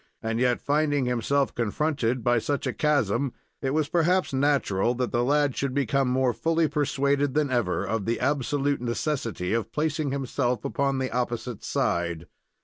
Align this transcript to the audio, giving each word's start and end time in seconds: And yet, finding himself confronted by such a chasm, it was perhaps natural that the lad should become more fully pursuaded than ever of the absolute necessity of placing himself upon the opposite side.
And 0.23 0.39
yet, 0.39 0.59
finding 0.59 1.05
himself 1.05 1.53
confronted 1.53 2.23
by 2.23 2.39
such 2.39 2.65
a 2.65 2.73
chasm, 2.73 3.33
it 3.61 3.69
was 3.69 3.87
perhaps 3.87 4.33
natural 4.33 4.95
that 4.95 5.11
the 5.11 5.23
lad 5.23 5.55
should 5.55 5.75
become 5.75 6.07
more 6.07 6.33
fully 6.33 6.67
pursuaded 6.67 7.35
than 7.35 7.51
ever 7.51 7.85
of 7.85 8.05
the 8.05 8.19
absolute 8.19 8.81
necessity 8.81 9.53
of 9.53 9.71
placing 9.71 10.09
himself 10.09 10.65
upon 10.65 10.97
the 10.97 11.11
opposite 11.11 11.63
side. 11.63 12.25